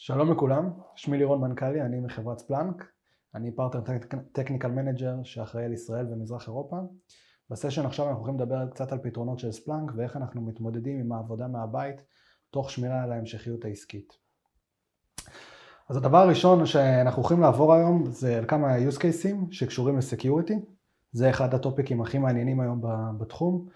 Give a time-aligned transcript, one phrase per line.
[0.00, 2.84] שלום לכולם, שמי לירון מנקלי, אני מחברת Splunk,
[3.34, 3.98] אני partner
[4.32, 6.76] technical manager שאחראי על ישראל ומזרח אירופה.
[7.50, 11.48] בסשן עכשיו אנחנו הולכים לדבר קצת על פתרונות של Splunk ואיך אנחנו מתמודדים עם העבודה
[11.48, 12.02] מהבית
[12.50, 14.12] תוך שמירה על ההמשכיות העסקית.
[15.88, 20.58] אז הדבר הראשון שאנחנו הולכים לעבור היום זה על כמה use cases שקשורים ל security,
[21.12, 22.82] זה אחד ה topicים הכי מעניינים היום
[23.18, 23.66] בתחום.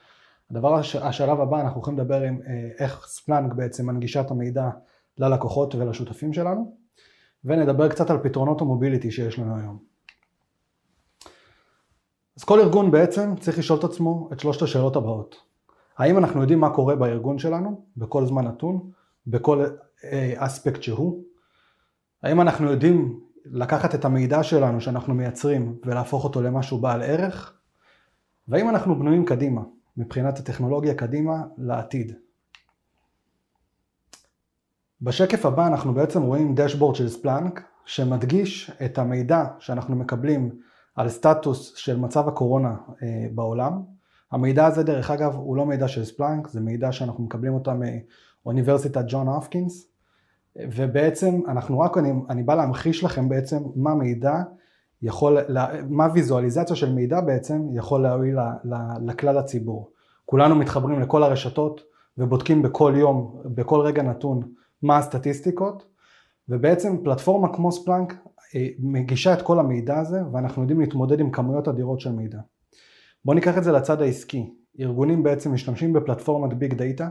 [0.50, 4.70] הדבר, השלב הבא אנחנו הולכים לדבר עם אה, איך Splunk בעצם מנגישה את המידע
[5.18, 6.76] ללקוחות ולשותפים שלנו,
[7.44, 9.78] ונדבר קצת על פתרונות המוביליטי שיש לנו היום.
[12.36, 15.36] אז כל ארגון בעצם צריך לשאול את עצמו את שלושת השאלות הבאות.
[15.98, 18.90] האם אנחנו יודעים מה קורה בארגון שלנו, בכל זמן נתון,
[19.26, 19.64] בכל
[20.04, 21.22] אה, אספקט שהוא?
[22.22, 27.58] האם אנחנו יודעים לקחת את המידע שלנו שאנחנו מייצרים ולהפוך אותו למשהו בעל ערך?
[28.48, 29.62] והאם אנחנו בנויים קדימה,
[29.96, 32.12] מבחינת הטכנולוגיה קדימה לעתיד?
[35.04, 40.50] בשקף הבא אנחנו בעצם רואים דשבורד של ספלנק שמדגיש את המידע שאנחנו מקבלים
[40.96, 43.82] על סטטוס של מצב הקורונה אה, בעולם.
[44.32, 47.74] המידע הזה דרך אגב הוא לא מידע של ספלנק, זה מידע שאנחנו מקבלים אותה
[48.44, 49.86] מאוניברסיטת ג'ון הופקינס
[50.56, 54.42] ובעצם אנחנו רק, אני, אני בא להמחיש לכם בעצם מה מידע
[55.02, 55.38] יכול,
[55.88, 58.38] מה ויזואליזציה של מידע בעצם יכול להועיל
[59.06, 59.90] לכלל הציבור.
[60.26, 61.80] כולנו מתחברים לכל הרשתות
[62.18, 64.40] ובודקים בכל יום, בכל רגע נתון
[64.82, 65.86] מה הסטטיסטיקות,
[66.48, 68.14] ובעצם פלטפורמה כמו ספלנק
[68.54, 72.38] אה, מגישה את כל המידע הזה, ואנחנו יודעים להתמודד עם כמויות אדירות של מידע.
[73.24, 74.50] בואו ניקח את זה לצד העסקי.
[74.80, 77.08] ארגונים בעצם משתמשים בפלטפורמת ביג דאטה,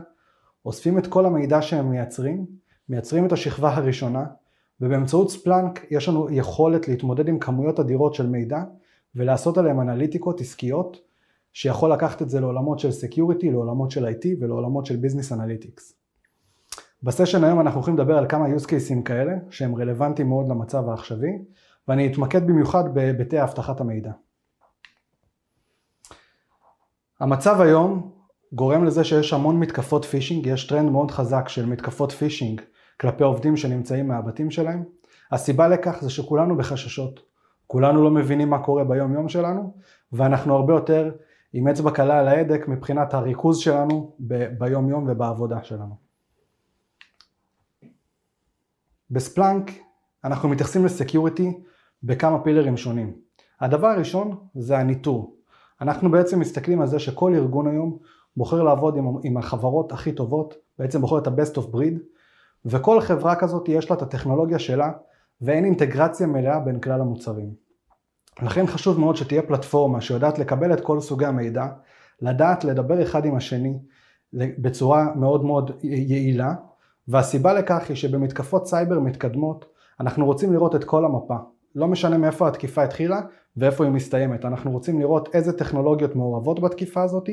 [0.66, 2.46] אוספים את כל המידע שהם מייצרים,
[2.88, 4.24] מייצרים את השכבה הראשונה,
[4.80, 8.64] ובאמצעות ספלנק יש לנו יכולת להתמודד עם כמויות אדירות של מידע,
[9.14, 11.00] ולעשות עליהם אנליטיקות עסקיות,
[11.52, 16.01] שיכול לקחת את זה לעולמות של security, לעולמות של IT ולעולמות של business analytics.
[17.02, 21.38] בסשן היום אנחנו הולכים לדבר על כמה use cases כאלה שהם רלוונטיים מאוד למצב העכשווי
[21.88, 24.12] ואני אתמקד במיוחד בהיבטי אבטחת המידע.
[27.20, 28.12] המצב היום
[28.52, 32.60] גורם לזה שיש המון מתקפות פישינג, יש טרנד מאוד חזק של מתקפות פישינג
[33.00, 34.84] כלפי עובדים שנמצאים מהבתים שלהם.
[35.32, 37.20] הסיבה לכך זה שכולנו בחששות,
[37.66, 39.74] כולנו לא מבינים מה קורה ביום יום שלנו
[40.12, 41.10] ואנחנו הרבה יותר
[41.52, 44.16] עם אצבע קלה על ההדק מבחינת הריכוז שלנו
[44.58, 46.11] ביום יום ובעבודה שלנו.
[49.12, 49.70] בספלאנק
[50.24, 51.60] אנחנו מתייחסים לסקיוריטי
[52.02, 53.12] בכמה פילרים שונים.
[53.60, 55.36] הדבר הראשון זה הניטור.
[55.80, 57.98] אנחנו בעצם מסתכלים על זה שכל ארגון היום
[58.36, 61.98] בוחר לעבוד עם, עם החברות הכי טובות, בעצם בוחר את ה-best of breed,
[62.64, 64.92] וכל חברה כזאת יש לה את הטכנולוגיה שלה
[65.40, 67.54] ואין אינטגרציה מלאה בין כלל המוצרים.
[68.42, 71.66] לכן חשוב מאוד שתהיה פלטפורמה שיודעת לקבל את כל סוגי המידע,
[72.22, 73.78] לדעת לדבר אחד עם השני
[74.32, 76.54] בצורה מאוד מאוד יעילה
[77.08, 79.64] והסיבה לכך היא שבמתקפות סייבר מתקדמות
[80.00, 81.36] אנחנו רוצים לראות את כל המפה.
[81.74, 83.20] לא משנה מאיפה התקיפה התחילה
[83.56, 87.28] ואיפה היא מסתיימת, אנחנו רוצים לראות איזה טכנולוגיות מעורבות בתקיפה הזאת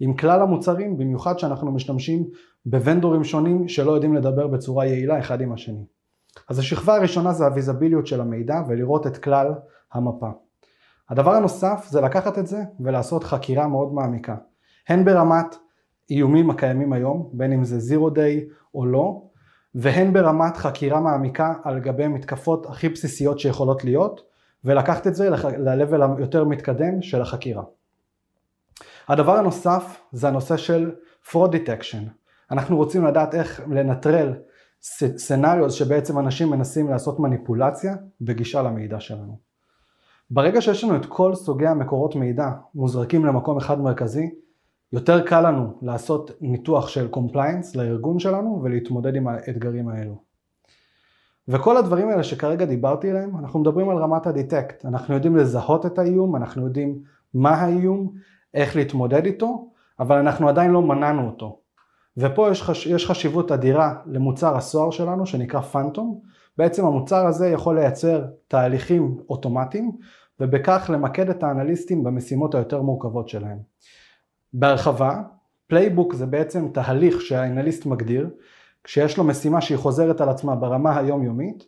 [0.00, 2.24] עם כלל המוצרים, במיוחד שאנחנו משתמשים
[2.66, 5.84] בוונדורים שונים שלא יודעים לדבר בצורה יעילה אחד עם השני.
[6.48, 9.54] אז השכבה הראשונה זה הוויזביליות של המידע ולראות את כלל
[9.92, 10.28] המפה.
[11.10, 14.36] הדבר הנוסף זה לקחת את זה ולעשות חקירה מאוד מעמיקה,
[14.88, 15.56] הן ברמת
[16.10, 19.22] איומים הקיימים היום, בין אם זה zero day או לא,
[19.74, 24.20] והן ברמת חקירה מעמיקה על גבי מתקפות הכי בסיסיות שיכולות להיות,
[24.64, 27.62] ולקחת את זה ל-level היותר מתקדם של החקירה.
[29.08, 30.92] הדבר הנוסף זה הנושא של
[31.30, 32.08] fraud detection.
[32.50, 34.34] אנחנו רוצים לדעת איך לנטר
[34.82, 39.38] scenarios שבעצם אנשים מנסים לעשות מניפולציה וגישה למידע שלנו.
[40.30, 44.30] ברגע שיש לנו את כל סוגי המקורות מידע מוזרקים למקום אחד מרכזי,
[44.92, 50.26] יותר קל לנו לעשות ניתוח של compliance לארגון שלנו ולהתמודד עם האתגרים האלו.
[51.48, 54.84] וכל הדברים האלה שכרגע דיברתי עליהם, אנחנו מדברים על רמת ה detect.
[54.84, 56.98] אנחנו יודעים לזהות את האיום, אנחנו יודעים
[57.34, 58.12] מה האיום,
[58.54, 59.70] איך להתמודד איתו,
[60.00, 61.60] אבל אנחנו עדיין לא מנענו אותו.
[62.16, 62.86] ופה יש, חש...
[62.86, 66.20] יש חשיבות אדירה למוצר ה SOAR שלנו שנקרא פנטום.
[66.58, 69.92] בעצם המוצר הזה יכול לייצר תהליכים אוטומטיים
[70.40, 73.58] ובכך למקד את האנליסטים במשימות היותר מורכבות שלהם.
[74.52, 75.22] בהרחבה,
[75.66, 78.30] playbook זה בעצם תהליך שהאנליסט מגדיר,
[78.84, 81.66] כשיש לו משימה שהיא חוזרת על עצמה ברמה היומיומית,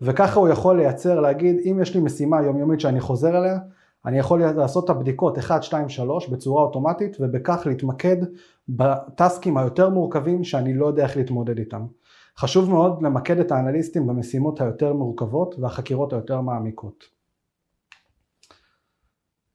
[0.00, 3.58] וככה הוא יכול לייצר, להגיד, אם יש לי משימה יומיומית שאני חוזר עליה,
[4.06, 8.16] אני יכול לעשות את הבדיקות 1, 2, 3 בצורה אוטומטית, ובכך להתמקד
[8.68, 11.86] בטסקים היותר מורכבים שאני לא יודע איך להתמודד איתם.
[12.38, 17.15] חשוב מאוד למקד את האנליסטים במשימות היותר מורכבות והחקירות היותר מעמיקות.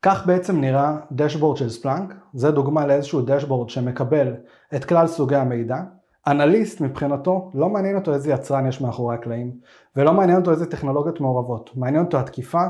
[0.01, 4.33] כך בעצם נראה דשבורד של ספלאנק, זה דוגמה לאיזשהו דשבורד שמקבל
[4.75, 5.77] את כלל סוגי המידע,
[6.27, 9.51] אנליסט מבחינתו לא מעניין אותו איזה יצרן יש מאחורי הקלעים
[9.95, 12.63] ולא מעניין אותו איזה טכנולוגיות מעורבות, מעניין אותו התקיפה,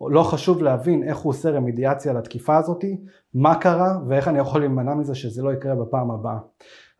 [0.00, 3.00] לא חשוב להבין איך הוא עושה רמידיאציה לתקיפה הזאתי,
[3.34, 6.38] מה קרה ואיך אני יכול להימנע מזה שזה לא יקרה בפעם הבאה.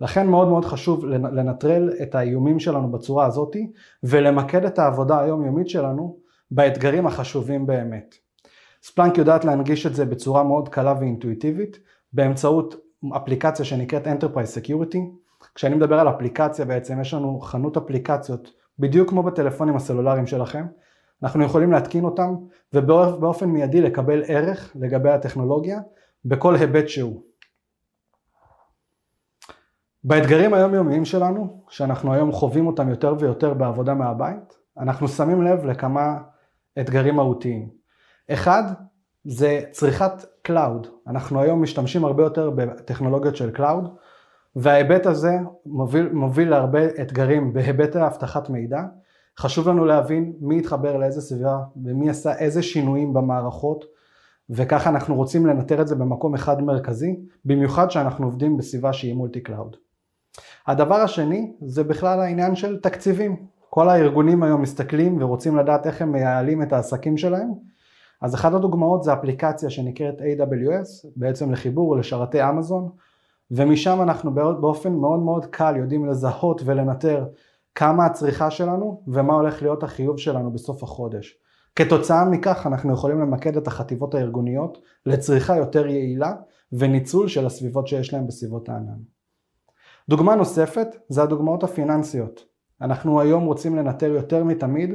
[0.01, 3.73] לכן מאוד מאוד חשוב לנטרל את האיומים שלנו בצורה הזאתי
[4.03, 6.17] ולמקד את העבודה היומיומית שלנו
[6.51, 8.26] באתגרים החשובים באמת.
[8.87, 11.79] ספלנק יודעת להנגיש את זה בצורה מאוד קלה ואינטואיטיבית
[12.13, 12.75] באמצעות
[13.17, 14.99] אפליקציה שנקראת Enterprise Security.
[15.55, 20.67] כשאני מדבר על אפליקציה בעצם יש לנו חנות אפליקציות בדיוק כמו בטלפונים הסלולריים שלכם.
[21.23, 22.35] אנחנו יכולים להתקין אותם
[22.73, 25.81] ובאופן מיידי לקבל ערך לגבי הטכנולוגיה
[26.25, 27.23] בכל היבט שהוא.
[30.05, 36.19] באתגרים היומיומיים שלנו, שאנחנו היום חווים אותם יותר ויותר בעבודה מהבית, אנחנו שמים לב לכמה
[36.81, 37.86] אתגרים מהותיים.
[38.33, 38.63] אחד,
[39.25, 40.13] זה צריכת
[40.43, 40.87] cloud.
[41.09, 43.97] אנחנו היום משתמשים הרבה יותר בטכנולוגיות של cloud,
[44.57, 45.33] וההיבט הזה
[45.67, 48.81] מוביל, מוביל להרבה אתגרים בהיבט האבטחת מידע.
[49.39, 53.85] חשוב לנו להבין מי התחבר לאיזה סביבה ומי עשה איזה שינויים במערכות,
[54.51, 59.41] וככה אנחנו רוצים לנטר את זה במקום אחד מרכזי, במיוחד שאנחנו עובדים בסביבה שהיא multi
[59.41, 59.77] cloud.
[60.67, 63.47] הדבר השני זה בכלל העניין של תקציבים.
[63.71, 67.49] כל הארגונים היום מסתכלים ורוצים לדעת איך הם מייעלים את העסקים שלהם.
[68.23, 72.91] אז אחת הדוגמאות זה אפליקציה שנקראת AWS, בעצם לחיבור לשרתי אמזון,
[73.51, 77.27] ומשם אנחנו באופן מאוד מאוד קל יודעים לזהות ולנטר
[77.75, 81.39] כמה הצריכה שלנו ומה הולך להיות החיוב שלנו בסוף החודש.
[81.77, 86.33] כתוצאה מכך אנחנו יכולים למקד את החטיבות הארגוניות לצריכה יותר יעילה
[86.73, 88.99] וניצול של הסביבות שיש להם בסביבות הענן.
[90.09, 92.45] דוגמה נוספת זה הדוגמאות הפיננסיות.
[92.81, 94.91] אנחנו היום רוצים לנטר יותר מתמיד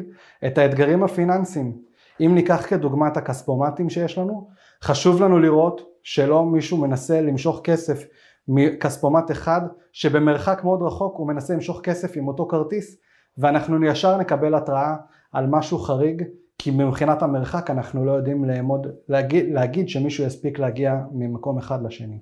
[0.47, 1.81] את האתגרים הפיננסיים.
[2.25, 4.49] אם ניקח כדוגמת הכספומטים שיש לנו,
[4.83, 8.03] חשוב לנו לראות שלא מישהו מנסה למשוך כסף
[8.47, 12.97] מכספומט אחד שבמרחק מאוד רחוק הוא מנסה למשוך כסף עם אותו כרטיס
[13.37, 14.95] ואנחנו ישר נקבל התראה
[15.31, 16.23] על משהו חריג
[16.57, 22.19] כי מבחינת המרחק אנחנו לא יודעים לעמוד, להגיד, להגיד שמישהו יספיק להגיע ממקום אחד לשני.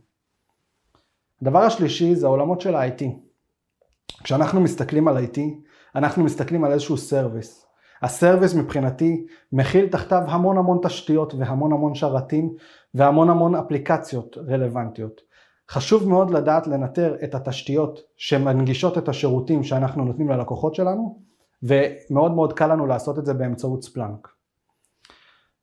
[1.42, 3.04] הדבר השלישי זה העולמות של ה-IT.
[4.24, 5.40] כשאנחנו מסתכלים על IT,
[5.96, 7.69] אנחנו מסתכלים על איזשהו סרוויס.
[8.02, 12.54] ה service מבחינתי מכיל תחתיו המון המון תשתיות והמון המון שרתים
[12.94, 15.22] והמון המון אפליקציות רלוונטיות.
[15.70, 21.20] חשוב מאוד לדעת לנטר את התשתיות שמנגישות את השירותים שאנחנו נותנים ללקוחות שלנו
[21.64, 24.28] ומאוד מאוד קל לנו לעשות את זה באמצעות Splunk.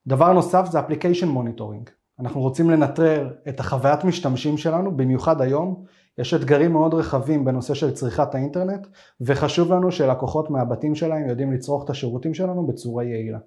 [0.06, 1.90] דבר נוסף זה application monitoring.
[2.21, 5.85] אנחנו רוצים לנטר את החוויית משתמשים שלנו, במיוחד היום,
[6.18, 8.86] יש אתגרים מאוד רחבים בנושא של צריכת האינטרנט,
[9.20, 13.38] וחשוב לנו שלקוחות מהבתים שלהם יודעים לצרוך את השירותים שלנו בצורה יעילה.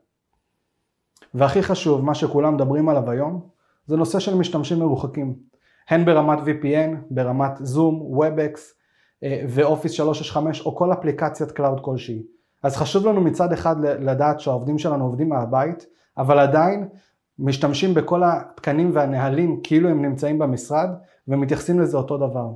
[1.34, 3.42] והכי חשוב, מה שכולם מדברים עליו היום,
[3.86, 5.36] זה נושא של משתמשים מרוחקים,
[5.90, 8.60] הן ברמת VPN, ברמת Zoom, WebEx
[9.24, 12.24] אה, ו Office 365 או כל אפליקציית cloud כלשהי.
[12.64, 15.86] אז חשוב לנו מצד אחד לדעת שהעובדים שלנו עובדים מהבית,
[16.18, 16.88] אבל עדיין
[17.40, 20.90] משתמשים בכל התקנים והנהלים כאילו הם נמצאים במשרד
[21.30, 22.50] ומתייחסים לזה אותו דבר.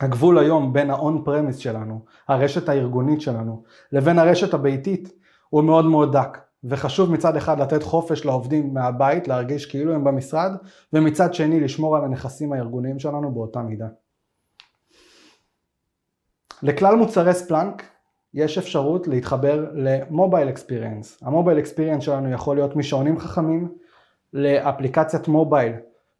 [0.00, 5.12] הגבול היום בין ה-on premise שלנו, הרשת הארגונית שלנו, לבין הרשת הביתית
[5.48, 6.38] הוא מאוד מאוד דק.
[6.64, 10.52] וחשוב מצד אחד לתת חופש לעובדים מהבית, להרגיש כאילו הם במשרד,
[10.92, 13.86] ומצד שני לשמור על הנכסים הארגוניים שלנו באותה מידה.
[16.62, 17.82] לכלל מוצרי ספלאנק
[18.34, 21.18] יש אפשרות להתחבר למובייל אקספיריאנס.
[21.22, 23.72] המובייל אקספיריאנס שלנו יכול להיות משעונים חכמים,
[24.32, 25.72] לאפליקציית mobile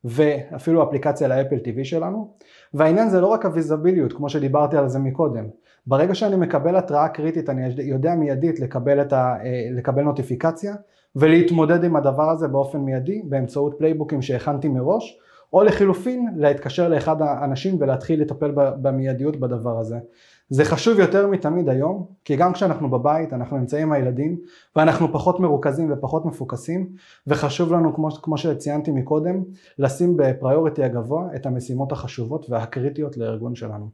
[0.04, 2.34] ואפילו אפליקציה ל Apple TV שלנו
[2.74, 5.44] והעניין זה לא רק ה visibilityות כמו שדיברתי על זה מקודם
[5.86, 10.74] ברגע שאני מקבל התראה קריטית אני יודע מיידית לקבל, ה, אה, לקבל notificationה
[11.16, 15.18] ולהתמודד עם הדבר הזה באופן מיידי באמצעות playbookים שהכנתי מראש
[15.52, 19.98] או לחילופין להתקשר לאחד האנשים ולהתחיל לטפל במיידיות בדבר הזה.
[20.48, 24.38] זה חשוב יותר מתמיד היום, כי גם כשאנחנו בבית אנחנו נמצאים עם הילדים
[24.76, 26.88] ואנחנו פחות מרוכזים ופחות מפוקסים
[27.26, 29.42] וחשוב לנו כמו, כמו שציינתי מקודם
[29.78, 33.88] לשים בפריוריטי הגבוה את המשימות החשובות והקריטיות לארגון שלנו.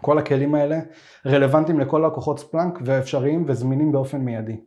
[0.00, 0.80] כל הכלים האלה
[1.26, 4.60] רלוונטיים לכל לקוחות ספלאנק ואפשריים וזמינים באופן מיידי.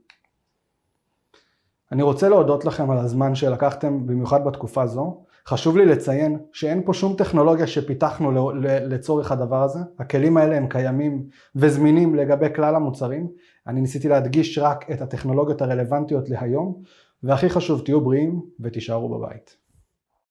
[1.92, 6.94] אני רוצה להודות לכם על הזמן שלקחתם במיוחד בתקופה זו חשוב לי לציין שאין פה
[6.94, 13.28] שום טכנולוגיה שפיתחנו לצורך הדבר הזה, הכלים האלה הם קיימים וזמינים לגבי כלל המוצרים,
[13.68, 16.84] אני ניסיתי להדגיש רק את הטכנולוגיות הרלוונטיות להיום,
[17.24, 19.61] והכי חשוב תהיו בריאים ותישארו בבית.